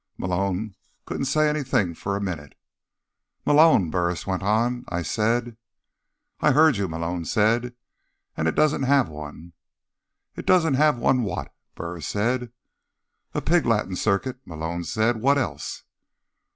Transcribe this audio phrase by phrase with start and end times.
[0.17, 0.73] Malone
[1.05, 2.55] couldn't say anything for a minute.
[3.45, 4.83] "Malone," Burris went on.
[4.89, 5.57] "I said—"
[6.39, 7.75] "I heard you," Malone said.
[8.35, 9.53] "And it doesn't have one."
[10.35, 12.51] "It doesn't have one what?" Burris said.
[13.35, 15.21] "A pig Latin circuit," Malone said.
[15.21, 15.83] "What else?"